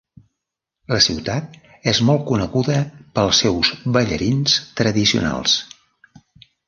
La 0.93 0.97
ciutat 1.07 1.59
és 1.91 1.99
molt 2.09 2.25
coneguda 2.31 2.79
pels 3.19 3.43
seus 3.45 3.71
ballarins 3.99 4.57
tradicionals. 4.81 5.59